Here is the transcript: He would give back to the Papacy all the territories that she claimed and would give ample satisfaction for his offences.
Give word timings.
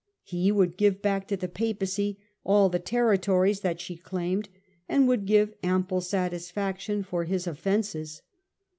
He 0.23 0.51
would 0.51 0.77
give 0.77 0.99
back 0.99 1.27
to 1.27 1.37
the 1.37 1.47
Papacy 1.47 2.17
all 2.43 2.69
the 2.69 2.79
territories 2.79 3.59
that 3.59 3.79
she 3.79 3.95
claimed 3.95 4.49
and 4.89 5.07
would 5.07 5.27
give 5.27 5.53
ample 5.61 6.01
satisfaction 6.01 7.03
for 7.03 7.25
his 7.25 7.45
offences. 7.45 8.23